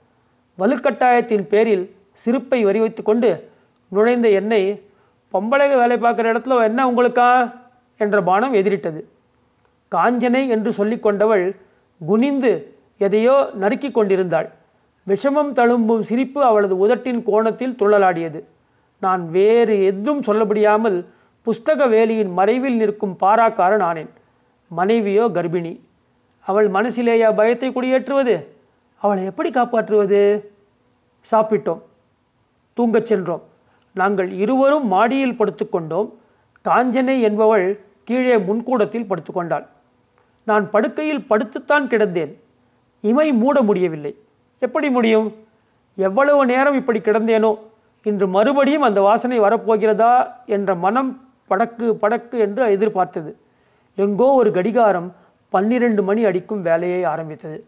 வலுக்கட்டாயத்தின் 0.58 1.46
பேரில் 1.48 1.86
சிரிப்பை 2.24 2.60
வரிவைத்து 2.66 3.02
கொண்டு 3.04 3.30
நுழைந்த 3.90 4.28
என்னை 4.40 4.62
பொம்பளை 5.34 5.68
வேலை 5.82 5.98
பார்க்குற 5.98 6.32
இடத்துல 6.34 6.64
என்ன 6.64 6.80
உங்களுக்கா? 6.92 7.30
என்ற 8.00 8.18
பானம் 8.22 8.54
எதிரிட்டது. 8.54 9.02
காஞ்சனை 9.92 10.42
என்று 10.48 10.72
சொல்லி 10.74 11.00
கொண்டவள் 11.00 11.46
குனிந்து 12.02 12.52
எதையோ 12.98 13.36
நறுக்கி 13.54 13.90
கொண்டிருந்தாள். 13.92 14.50
விஷமம் 15.08 15.52
தழும்பும் 15.52 16.00
சிரிப்பு 16.00 16.44
அவளது 16.44 16.88
உதட்டின் 16.88 17.24
கோணத்தில் 17.24 17.76
துள்ளலாடியது. 17.80 18.44
நான் 19.00 19.30
வேறு 19.30 19.84
எதுவும் 19.84 20.22
சொல்லப்படியாமல் 20.22 21.06
புஸ்தக 21.46 21.90
வேலியின் 21.90 22.32
மறைவில் 22.32 22.76
நிற்கும் 22.76 23.18
பாராக்காரன் 23.24 23.84
ஆனேன். 23.90 24.10
மனைவியோ 24.70 25.26
கர்ப்பிணி. 25.26 25.80
அவள் 26.40 26.70
மனசிலேயா 26.70 27.36
பயத்தை 27.36 27.72
குடியேற்றுவது? 27.72 28.36
அவளை 28.98 29.26
எப்படி 29.26 29.52
காப்பாற்றுவது? 29.52 30.52
சாப்பிட்டோம். 31.32 31.82
தூங்கச் 32.78 33.06
சென்றோம். 33.06 33.44
நாங்கள் 33.94 34.32
இருவரும் 34.32 34.88
மாடியில் 34.88 35.40
படுத்துக்கொண்டோம் 35.40 36.10
காஞ்சனை 36.70 37.22
என்பவள் 37.22 37.80
கீழே 38.04 38.38
முன்கூடத்தில் 38.38 39.10
படுத்துக்கொண்டாள் 39.10 39.66
நான் 40.44 40.70
படுக்கையில் 40.70 41.26
படுத்துத்தான் 41.30 41.88
கிடந்தேன். 41.92 42.34
இமை 43.02 43.34
மூட 43.34 43.62
முடியவில்லை. 43.62 44.16
எப்படி 44.60 44.90
முடியும்? 44.90 45.36
எவ்வளவு 45.96 46.46
நேரம் 46.46 46.74
இப்படி 46.74 47.00
கிடந்தேனோ? 47.00 47.58
இன்று 48.04 48.28
மறுபடியும் 48.28 48.82
அந்த 48.82 49.02
வாசனை 49.02 49.40
வரப்போகிறதா 49.40 50.28
என்ற 50.46 50.76
மனம் 50.76 51.30
படக்கு 51.50 51.94
படக்கு 51.94 52.40
என்று 52.40 52.72
எதிர்பார்த்தது. 52.72 53.38
எங்கோ 53.96 54.26
ஒரு 54.26 54.52
கடிகாரம் 54.52 55.16
பன்னிரண்டு 55.50 56.04
மணி 56.04 56.26
அடிக்கும் 56.26 56.62
வேலையை 56.62 57.04
ஆரம்பித்தது. 57.04 57.68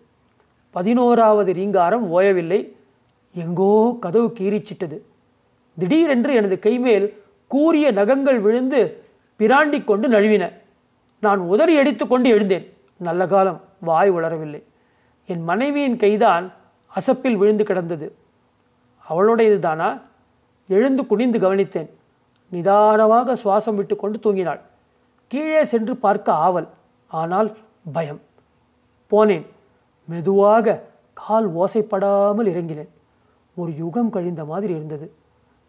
பதினோராவது 0.72 1.53
ரீங்காரம் 1.53 2.19
ஓயவில்லை. 2.19 2.75
எங்கோ 3.34 3.98
கதவு 4.00 4.34
கீறிச்சிட்டது. 4.39 5.00
திடீரென்று 5.79 6.34
எனது 6.34 6.60
கைமேல் 6.62 7.13
கூறிய 7.48 7.91
நகங்கள் 7.91 8.39
விழுந்து 8.39 9.03
பிராண்டி 9.39 9.84
கொண்டு 9.84 10.10
நழுவின. 10.10 10.53
நான் 11.22 11.39
உதறி 11.39 11.77
அடித்துக்கொண்டு 11.77 12.29
எழுந்தேன். 12.29 12.74
நல்ல 12.98 13.27
காலம். 13.27 13.62
வாய் 13.79 14.12
உளரவில்லை. 14.12 14.63
என் 15.25 15.43
மனைவியின் 15.43 15.98
கைதான் 15.98 16.51
அசப்பில் 16.96 17.38
விழுந்து 17.38 17.63
கிடந்தது. 17.63 18.15
அவளுடையது 19.10 19.60
தானா 19.60 20.01
எழுந்து 20.67 21.05
குனிந்து 21.05 21.39
கவனித்தேன். 21.39 21.89
நிதானமாக 22.50 23.36
சுவாசம் 23.36 23.75
விட்டுக்கொண்டு 23.75 24.17
தூங்கினாள். 24.24 24.60
கீழே 25.27 25.63
சென்று 25.63 25.98
பார்க்க 25.98 26.31
ஆவல் 26.31 26.67
ஆனால் 27.08 27.58
பயம். 27.93 28.22
போனேன். 29.12 29.46
மெதுவாக 30.05 30.84
கால் 31.13 31.48
ஓசைப்படாமல் 31.55 32.50
இறங்கினேன். 32.53 32.89
ஒரு 33.55 33.72
யுகம் 33.75 34.10
கழிந்த 34.10 34.46
மாதிரி 34.46 34.74
இருந்தது. 34.74 35.13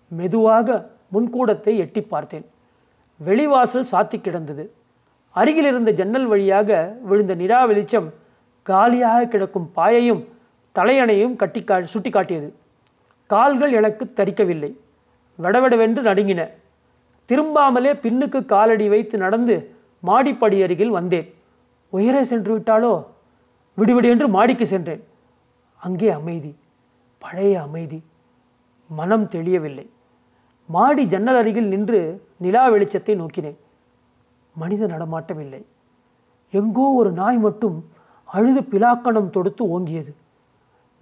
மெதுவாக 0.09 0.91
முன்கூடத்தை 1.13 1.77
எட்டி 1.77 2.03
பார்த்தேன். 2.03 2.47
வெளிவாசல் 3.21 3.91
சாத்தி 3.93 4.21
கிடந்தது. 4.21 4.65
அருகில் 5.35 5.65
இருந்த 5.65 5.91
ஜன்னல் 5.93 6.27
வழியாக 6.27 6.97
விழுந்த 7.03 7.35
நிலா 7.35 7.65
வெளிச்சம் 7.65 8.15
காலியாக 8.63 9.27
கிடக்கும் 9.27 9.71
பாயையும் 9.73 10.23
தலையணையும் 10.77 11.37
கட்டி 11.37 11.61
கா 11.65 11.77
சுட்டி 11.93 12.11
காட்டியது 12.11 12.49
கால்கள் 13.27 13.73
எனக்கு 13.73 14.05
தரிக்கவில்லை. 14.17 14.71
வெடவெடவென்று 15.39 16.03
நடுங்கின. 16.03 16.41
திரும்பாமலே 17.29 17.93
பின்னுக்கு 18.05 18.45
காலடி 18.45 18.89
வைத்து 18.89 19.19
நடந்து 19.19 19.57
மாடிப்படி 20.03 20.63
அருகில் 20.63 20.97
வந்தேன். 20.99 21.29
உயரே 21.93 22.23
சென்று 22.23 22.59
விட்டாலோ 22.59 22.93
விடுவிடு 23.79 24.09
என்று 24.09 24.29
மாடிக்கு 24.29 24.67
சென்றேன். 24.67 25.03
அங்கே 25.77 26.11
அமைதி. 26.11 26.53
பழைய 27.19 27.63
அமைதி. 27.63 27.99
மனம் 28.91 29.27
தெளியவில்லை. 29.27 29.91
மாடி 30.69 31.05
ஜன்னல் 31.07 31.37
அருகில் 31.37 31.69
நின்று 31.69 32.01
நிலா 32.39 32.71
வெளிச்சத்தை 32.71 33.15
நோக்கினேன். 33.23 33.59
மனித 34.57 34.87
நடமாட்டம் 34.87 35.41
இல்லை 35.41 35.67
எங்கோ 36.53 36.87
ஒரு 37.01 37.13
நாய் 37.13 37.39
மட்டும் 37.39 37.77
அழுது 38.25 38.61
பிலாக்கணம் 38.63 39.31
தொடுத்து 39.31 39.63
ஓங்கியது. 39.75 40.13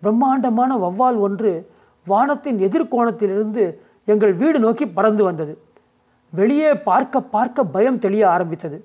பிரம்மாண்டமான 0.01 0.77
வவ்வால் 0.77 1.19
ஒன்று 1.19 1.71
வானத்தின் 2.07 2.59
எதிர்கோணத்திலிருந்து 2.59 3.79
எங்கள் 4.05 4.35
வீடு 4.35 4.59
நோக்கி 4.59 4.89
பறந்து 4.89 5.25
வந்தது. 5.25 5.63
வெளியே 6.31 6.77
பார்க்க 6.77 7.21
பார்க்க 7.21 7.65
பயம் 7.65 7.99
தெளிய 7.99 8.29
ஆரம்பித்தது. 8.29 8.85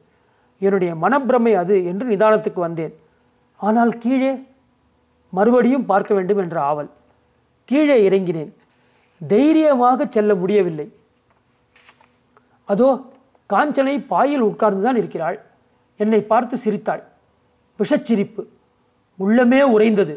என்னுடைய 0.60 0.96
மனப்பிரமை 0.96 1.54
அது 1.54 1.86
என்று 1.86 2.08
நிதானத்துக்கு 2.08 2.60
வந்தேன். 2.60 2.94
ஆனால் 3.60 3.98
கீழே? 3.98 4.48
மறுபடியும் 5.30 5.86
பார்க்க 5.86 6.14
வேண்டும் 6.14 6.38
என்ற 6.38 6.62
ஆவல். 6.62 6.90
கீழே 7.66 8.10
இறங்கினேன். 8.10 8.54
தைரியமாக 9.28 10.06
செல்ல 10.06 10.36
முடியவில்லை. 10.36 10.94
அதோ 12.66 13.02
காஞ்சனை 13.54 14.06
பாயில் 14.08 14.44
உட்கார்ந்துதான் 14.44 14.96
இருக்கிறாள். 14.96 15.38
என்னை 15.98 16.22
பார்த்து 16.22 16.58
சிரித்தாள். 16.58 17.04
விஷச்சிரிப்பு. 17.80 18.44
உள்ளமே 19.20 19.62
உறைந்தது. 19.62 20.16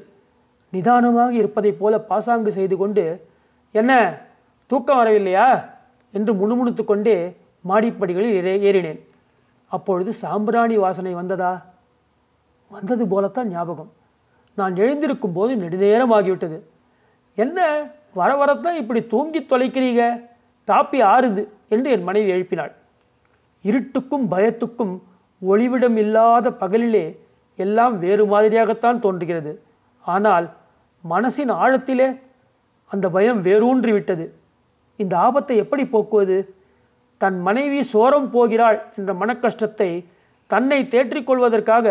நிதானமாக 0.71 1.33
இருப்பதைப் 1.33 1.79
போல 1.79 2.01
பாசாங்கு 2.01 2.53
செய்து 2.53 2.77
கொண்டு 2.77 3.29
என்ன 3.73 4.19
தூக்கம் 4.67 4.99
வரவில்லையா? 4.99 5.69
என்று 6.13 6.33
முணுமுணுத்து 6.33 6.85
கொண்டே 6.85 7.37
மாடிப்படிகளில் 7.69 8.63
ஏறினேன். 8.69 9.01
அப்பொழுது 9.69 10.13
சாம்பிராணி 10.13 10.77
வாசனை 10.77 11.15
வந்ததா? 11.15 11.67
வந்தது 12.69 13.09
போலத்தான் 13.09 13.49
ஞாபகம். 13.49 13.93
நான் 14.55 14.77
எழுந்திருக்கும் 14.77 15.33
போது 15.33 15.57
நெடுநேரம் 15.57 16.13
ஆகிவிட்டது. 16.13 16.61
என்ன 17.35 17.89
வர 18.15 18.37
வரத்தான் 18.37 18.77
இப்படி 18.77 19.07
தூங்கி 19.07 19.41
தொலைக்கிறீங்க 19.41 20.29
தாப்பி 20.67 21.03
ஆறுது 21.03 21.49
என்று 21.69 21.91
என் 21.91 22.03
மனைவி 22.03 22.29
எழுப்பினாள். 22.29 22.73
இருட்டுக்கும் 23.63 24.27
பயத்துக்கும் 24.31 24.99
ஒளிவிடம் 25.49 25.97
இல்லாத 25.97 26.51
பகலிலே 26.51 27.19
எல்லாம் 27.57 27.99
வேறு 27.99 28.27
மாதிரியாகத்தான் 28.27 28.99
தோன்றுகிறது. 28.99 29.63
ஆனால் 30.01 30.51
மனசின் 31.13 31.53
ஆழத்திலே 31.63 32.09
அந்த 32.91 33.07
பயம் 33.17 33.41
வேரூன்றி 33.47 33.93
விட்டது 33.93 34.27
இந்த 34.99 35.15
ஆபத்தை 35.27 35.55
எப்படி 35.63 35.85
போக்குவது? 35.95 36.37
தன் 37.21 37.39
மனைவி 37.47 37.81
சோரம் 37.93 38.29
போகிறாள் 38.35 38.79
என்ற 38.99 39.11
மனக்கஷ்டத்தை 39.23 39.91
தன்னை 40.51 40.79
தேற்றிக்கொள்வதற்காக 40.93 41.87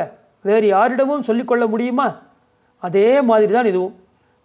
வேறு 0.46 0.68
யாரிடமும் 0.68 1.28
சொல்லிக்கொள்ள 1.28 1.64
முடியுமா? 1.74 2.08
அதே 2.84 3.08
மாதிரி 3.30 3.52
தான் 3.54 3.70
இதுவும். 3.72 3.96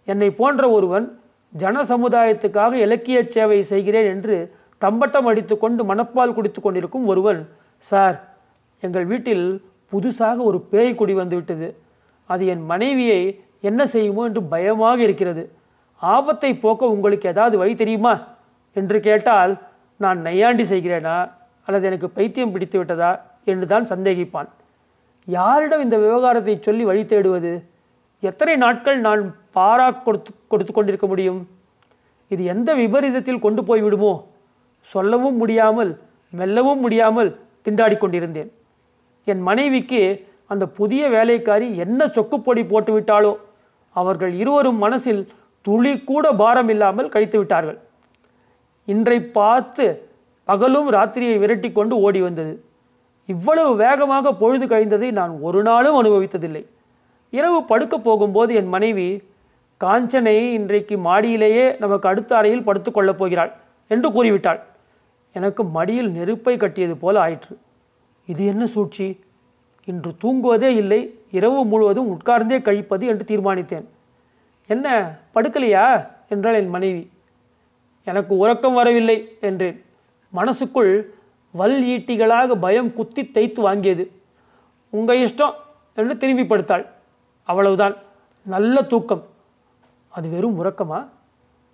என்னை 0.07 0.29
போன்ற 0.39 0.63
ஒருவன் 0.77 1.05
ஜன 1.53 1.81
சமுதாயத்துக்காக 1.91 2.73
இலக்கிய 2.85 3.17
சேவை 3.35 3.59
செய்கிறேன் 3.71 4.09
என்று 4.13 4.35
தம்பட்டம் 4.81 5.27
அடித்துக்கொண்டு 5.31 5.81
மணப்பால் 5.91 6.35
குடித்து 6.35 6.59
கொண்டிருக்கும் 6.61 7.07
ஒருவன் 7.11 7.41
சார் 7.83 8.17
எங்கள் 8.81 9.07
வீட்டில் 9.11 9.45
புதுசாக 9.91 10.37
ஒரு 10.49 10.59
பேய் 10.71 10.97
குடி 10.99 11.13
வந்துவிட்டது. 11.13 11.67
அது 12.29 12.43
என் 12.53 12.63
மனைவியை 12.71 13.21
என்ன 13.63 13.81
செய்யுமோ 13.85 14.21
என்று 14.29 14.41
பயமாக 14.53 14.99
இருக்கிறது. 15.07 15.43
ஆபத்தை 16.01 16.51
போக்க 16.63 16.93
உங்களுக்கு 16.95 17.25
ஏதாவது 17.33 17.55
வழி 17.57 17.73
தெரியுமா? 17.81 18.13
என்று 18.75 18.97
கேட்டால் 19.07 19.53
நான் 19.99 20.19
நையாண்டி 20.27 20.63
செய்கிறேனா? 20.63 21.17
அல்லது 21.67 21.85
எனக்கு 21.89 22.07
பைத்தியம் 22.09 22.53
பிடித்து 22.53 22.77
விட்டதா? 22.79 23.11
என்று 23.51 23.65
தான் 23.67 23.85
சந்தேகிப்பான். 23.91 24.49
யாரிடம் 25.27 25.83
இந்த 25.85 25.97
விவகாரத்தை 25.97 26.55
சொல்லி 26.59 26.83
வழி 26.83 27.03
தேடுவது? 27.05 27.53
எத்தனை 28.23 28.55
நாட்கள் 28.63 28.97
நான் 29.07 29.21
பாரா 29.55 29.87
கொடுத்து 30.05 30.31
கொடுத்து 30.47 30.73
கொண்டிருக்க 30.73 31.07
முடியும்? 31.07 31.39
இது 32.31 32.41
எந்த 32.53 32.69
விபரீதத்தில் 32.81 33.43
கொண்டு 33.45 33.61
போய் 33.63 33.83
விடுமோ? 33.85 34.13
சொல்லவும் 34.87 35.37
முடியாமல் 35.37 35.91
மெல்லவும் 36.33 36.79
முடியாமல் 36.79 37.29
திண்டாடி 37.65 37.95
கொண்டிருந்தேன். 37.97 38.51
என் 39.27 39.41
மனைவிக்கு 39.49 40.01
அந்த 40.47 40.65
புதிய 40.77 41.01
வேலைக்காரி 41.09 41.67
என்ன 41.77 42.07
சொக்குப்பொடி 42.15 42.61
போட்டுவிட்டாலோ 42.71 43.31
அவர்கள் 43.95 44.33
இருவரும் 44.33 44.77
மனசில் 44.77 45.29
துளி 45.61 45.99
கூட 45.99 46.31
பாரம் 46.31 46.69
இல்லாமல் 46.69 47.09
கழித்து 47.09 47.37
விட்டார்கள். 47.37 47.79
இன்றை 48.85 49.21
பார்த்து 49.21 50.09
பகலும் 50.43 50.91
ராத்திரியை 50.91 51.39
விரட்டி 51.39 51.71
கொண்டு 51.71 51.99
ஓடி 51.99 52.21
வந்தது. 52.21 52.63
இவ்வளவு 53.25 53.75
வேகமாக 53.75 54.33
பொழுது 54.33 54.65
கழிந்ததை 54.67 55.11
நான் 55.11 55.39
ஒரு 55.39 55.61
நாளும் 55.61 56.03
அனுபவித்ததில்லை. 56.03 56.65
இரவு 57.29 57.63
படுக்க 57.63 57.97
போகும்போது 57.97 58.55
என் 58.55 58.67
மனைவி 58.67 59.23
காஞ்சனை 59.83 60.51
இன்றைக்கு 60.53 60.97
மாடியிலேயே 60.97 61.79
நமக்கு 61.79 62.09
அடுத்த 62.09 62.35
அறையில் 62.35 62.67
படுத்துக்கொள்ளப் 62.67 63.17
போகிறாள் 63.17 63.51
என்று 63.87 64.11
கூறிவிட்டாள். 64.11 64.59
எனக்கு 65.33 65.63
மடியில் 65.63 66.11
நெருப்பை 66.11 66.57
கட்டியது 66.57 66.97
போல 66.97 67.19
ஆயிற்று. 67.19 67.57
இது 68.25 68.45
என்ன 68.45 68.65
சூழ்ச்சி? 68.65 69.19
இன்று 69.85 70.11
தூங்குவதே 70.23 70.69
இல்லை. 70.75 71.19
இரவு 71.31 71.65
முழுவதும் 71.65 72.19
உட்கார்ந்தே 72.19 72.61
கழிப்பது 72.61 73.07
என்று 73.07 73.25
தீர்மானித்தேன். 73.25 73.85
என்ன 74.67 75.15
படுக்கலையா? 75.35 76.07
என்றாள் 76.29 76.53
என் 76.53 76.67
மனைவி. 76.67 77.11
எனக்கு 78.05 78.37
உறக்கம் 78.37 78.73
வரவில்லை 78.73 79.37
என்றேன். 79.41 79.85
மனசுக்குள் 80.29 81.13
வல் 81.51 81.83
ஈட்டிகளாக 81.83 82.59
பயம் 82.59 82.93
குத்தி 82.93 83.23
தைத்து 83.23 83.61
வாங்கியது. 83.61 84.07
உங்கள் 84.89 85.17
இஷ்டம் 85.17 85.53
என்று 85.95 86.17
திரும்பி 86.17 86.43
படுத்தாள். 86.43 86.85
அவ்வளவுதான். 87.43 87.95
நல்ல 88.45 88.81
தூக்கம். 88.81 89.25
அது 90.09 90.29
வெறும் 90.29 90.63
உறக்கமா? 90.63 91.07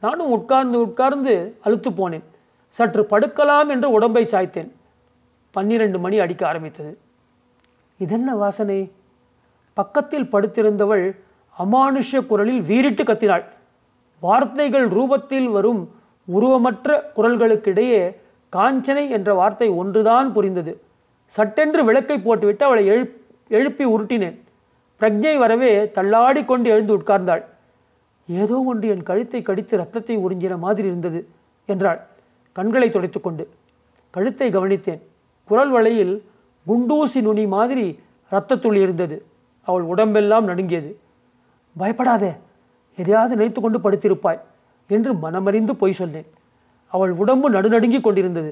நானும் 0.01 0.31
உட்கார்ந்து 0.31 0.81
உட்கார்ந்து 0.81 1.57
அழுத்து 1.61 1.89
போனேன். 1.89 2.23
சற்று 2.67 3.07
படுக்கலாம் 3.09 3.69
என்று 3.69 3.91
உடம்பை 3.91 4.25
சாய்த்தேன். 4.25 4.71
பன்னிரண்டு 5.51 5.99
மணி 5.99 6.19
அடிக்க 6.19 6.47
ஆரம்பித்தது. 6.47 6.97
இதென்ன 7.97 8.35
வாசனை? 8.35 8.91
பக்கத்தில் 9.79 10.31
படுத்திருந்தவள் 10.31 11.05
அமானுஷ 11.57 12.19
குரலில் 12.25 12.61
வீறிட்டு 12.69 13.03
கத்தினாள். 13.03 13.45
வார்த்தைகள் 14.21 14.87
ரூபத்தில் 14.87 15.49
வரும் 15.51 15.81
உருவமற்ற 16.27 16.97
குரல்களுக்கிடையே 17.17 18.01
காஞ்சனை 18.53 19.05
என்ற 19.17 19.29
வார்த்தை 19.33 19.67
ஒன்றுதான் 19.81 20.29
புரிந்தது. 20.35 20.73
சட்டென்று 21.31 21.81
விளக்கை 21.83 22.17
போட்டுவிட்டு 22.19 22.63
அவளை 22.65 22.83
எழுப் 22.85 23.15
எழுப்பி 23.51 23.85
உருட்டினேன். 23.85 24.37
பிரக்ஞை 25.01 25.33
வரவே 25.37 25.71
தள்ளாடி 25.95 26.41
கொண்டு 26.45 26.67
எழுந்து 26.69 26.93
உட்கார்ந்தாள். 26.97 27.43
ஏதோ 28.27 28.55
ஒன்று 28.69 28.87
என் 28.93 29.07
கழுத்தை 29.09 29.39
கடித்து 29.41 29.73
ரத்தத்தை 29.77 30.15
உறிஞ்சின 30.17 30.57
மாதிரி 30.65 30.87
இருந்தது 30.87 31.19
என்றாள். 31.69 31.99
கண்களை 32.55 32.87
துடைத்துக்கொண்டு 32.89 33.43
கழுத்தை 34.15 34.47
கவனித்தேன். 34.49 35.01
குரல் 35.49 35.71
வலையில் 35.71 36.13
குண்டூசி 36.65 37.19
நுனி 37.21 37.43
மாதிரி 37.47 37.85
இரத்தத்துளி 38.31 38.79
இருந்தது. 38.85 39.17
அவள் 39.67 39.85
உடம்பெல்லாம் 39.91 40.45
நடுங்கியது. 40.49 40.91
பயப்படாதே 41.77 42.31
எதையாவது 42.95 43.33
நினைத்து 43.35 43.59
கொண்டு 43.61 43.79
படுத்திருப்பாய் 43.79 44.41
என்று 44.89 45.11
மனமறிந்து 45.23 45.73
பொய் 45.81 45.99
சொன்னேன். 45.99 46.27
அவள் 46.93 47.13
உடம்பு 47.21 47.47
நடுநடுங்கிக் 47.49 48.05
கொண்டிருந்தது. 48.05 48.51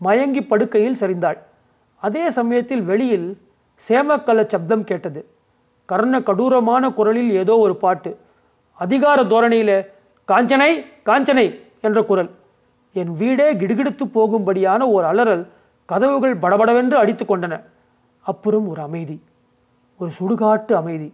மயங்கி 0.00 0.42
படுக்கையில் 0.44 1.00
சரிந்தாள். 1.00 1.38
அதே 2.02 2.24
சமயத்தில் 2.30 2.82
வெளியில் 2.82 3.28
சேமக்கல 3.88 4.46
சப்தம் 4.46 4.84
கேட்டது. 4.84 5.20
கர்ண 5.86 6.16
கடூரமான 6.20 6.92
குரலில் 6.92 7.30
ஏதோ 7.42 7.54
ஒரு 7.56 7.76
பாட்டு. 7.76 8.10
அதிகார 8.84 9.18
தோரணையில் 9.24 9.76
காஞ்சனை 10.32 10.70
காஞ்சனை 11.08 11.46
என்ற 11.86 11.98
குரல். 12.02 12.30
என் 12.92 13.12
வீடே 13.20 13.46
கிடுகிடுத்து 13.60 14.04
போகும்படியான 14.14 14.80
ஓர் 14.94 15.04
அலறல் 15.04 15.44
கதவுகள் 15.84 16.36
படபடவென்று 16.36 16.96
அடித்து 17.02 17.24
கொண்டன. 17.24 17.54
அப்புறம் 18.30 18.66
ஒரு 18.68 18.80
அமைதி. 18.88 19.16
ஒரு 19.98 20.10
சுடுகாட்டு 20.18 20.72
அமைதி. 20.72 21.12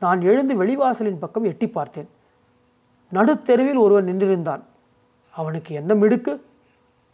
நான் 0.00 0.20
எழுந்து 0.20 0.64
வெளிவாசலின் 0.64 1.18
பக்கம் 1.18 1.44
எட்டி 1.44 1.68
பார்த்தேன். 1.68 2.08
நடுத்தெருவில் 3.12 3.78
ஒருவன் 3.78 4.06
நின்றிருந்தான். 4.06 4.60
அவனுக்கு 5.30 5.74
என்ன 5.74 5.94
மிடுக்கு? 5.94 6.44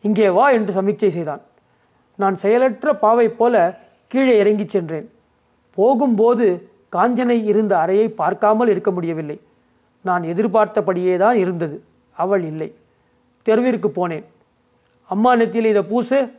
இங்கே 0.00 0.28
வா 0.28 0.50
என்று 0.50 0.82
சமிக்சை 0.82 1.08
செய்தான். 1.08 1.40
நான் 2.16 2.34
செயலற்ற 2.34 2.94
பாவை 2.94 3.28
போல 3.28 3.80
கீழே 4.08 4.38
இறங்கிச் 4.38 4.68
சென்றேன். 4.68 5.10
போகும்போது 5.74 6.70
காஞ்சனை 6.96 7.44
இருந்த 7.44 7.78
அறையை 7.78 8.08
பார்க்காமல் 8.08 8.68
இருக்க 8.68 8.90
முடியவில்லை. 8.90 9.40
நான் 10.02 10.22
எதிர்பார்த்தபடியே 10.22 11.16
தான் 11.16 11.36
இருந்தது. 11.36 11.82
அவள் 12.12 12.44
இல்லை. 12.44 12.74
தெருவிற்கு 13.42 13.88
போனேன். 13.88 14.24
அம்மா 15.08 15.34
நெத்தியில் 15.34 15.64
இதை 15.64 15.82
பூசு. 15.82 16.32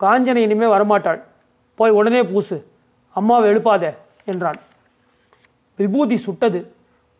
காஞ்சனை 0.00 0.36
இனிமேல் 0.36 0.68
வரமாட்டாள். 0.68 1.22
போய் 1.74 1.90
உடனே 1.90 2.24
பூசு. 2.24 2.70
அம்மாவை 3.14 3.48
எழுப்பாத 3.48 3.98
என்றான். 4.24 4.60
விபூதி 5.76 6.16
சுட்டது. 6.16 6.72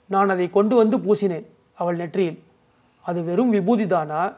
நான் 0.06 0.28
அதை 0.28 0.50
கொண்டு 0.50 0.76
வந்து 0.76 0.98
பூசினேன் 0.98 1.46
அவள் 1.74 1.96
நெற்றியில். 1.96 2.42
அது 3.02 3.22
வெறும் 3.22 3.50
விபூதி 3.50 3.86
தானா? 3.86 4.32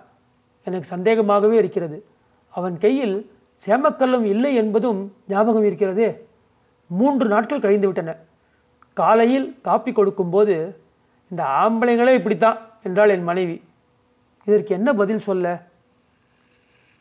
எனக்கு 0.65 0.87
சந்தேகமாகவே 0.87 1.57
இருக்கிறது. 1.57 2.05
அவன் 2.51 2.79
கையில் 2.79 3.33
சேமக்கல்லம் 3.67 4.23
இல்லை 4.23 4.55
என்பதும் 4.55 5.15
ஞாபகம் 5.29 5.65
இருக்கிறதே. 5.65 6.27
மூன்று 6.87 7.29
நாட்கள் 7.29 7.61
கழிந்துவிட்டன 7.61 8.17
காலையில் 8.95 9.61
காப்பி 9.61 9.93
கொடுக்கும்போது 9.93 10.81
இந்த 11.31 11.43
ஆம்பளைங்களே 11.43 12.15
இப்படித்தான் 12.15 12.59
என்றாள் 12.83 13.09
என் 13.09 13.23
மனைவி. 13.23 13.63
இதற்கு 14.45 14.75
என்ன 14.75 14.93
பதில் 14.93 15.19
சொல்ல? 15.19 15.67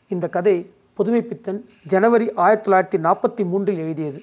இந்த 0.08 0.28
கதை 0.28 0.72
புதுமைப்பித்தன் 0.98 1.64
ஜனவரி 1.86 2.32
ஆயிரத்தி 2.32 2.70
தொள்ளாயிரத்தி 2.70 3.00
நாற்பத்தி 3.00 3.44
மூன்றில் 3.44 3.78
எழுதியது. 3.78 4.22